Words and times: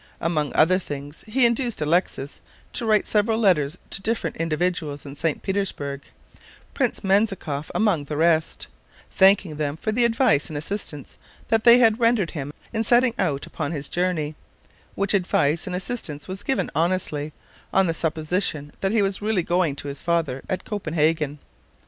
Among 0.19 0.51
other 0.55 0.79
things, 0.79 1.23
he 1.27 1.45
induced 1.45 1.79
Alexis 1.79 2.41
to 2.73 2.87
write 2.87 3.05
several 3.07 3.37
letters 3.37 3.77
to 3.91 4.01
different 4.01 4.35
individuals 4.37 5.05
in 5.05 5.13
St. 5.13 5.43
Petersburg 5.43 6.01
Prince 6.73 7.03
Menzikoff 7.03 7.69
among 7.75 8.05
the 8.05 8.17
rest 8.17 8.65
thanking 9.11 9.57
them 9.57 9.77
for 9.77 9.91
the 9.91 10.03
advice 10.03 10.47
and 10.49 10.57
assistance 10.57 11.19
that 11.49 11.65
they 11.65 11.77
had 11.77 11.99
rendered 11.99 12.31
him 12.31 12.51
in 12.73 12.83
setting 12.83 13.13
out 13.19 13.45
upon 13.45 13.73
his 13.73 13.89
journey, 13.89 14.33
which 14.95 15.13
advice 15.13 15.67
and 15.67 15.75
assistance 15.75 16.27
was 16.27 16.41
given 16.41 16.71
honestly, 16.73 17.31
on 17.71 17.85
the 17.85 17.93
supposition 17.93 18.73
that 18.79 18.91
he 18.91 19.03
was 19.03 19.21
really 19.21 19.43
going 19.43 19.75
to 19.75 19.87
his 19.87 20.01
father 20.01 20.41
at 20.49 20.65
Copenhagen. 20.65 21.37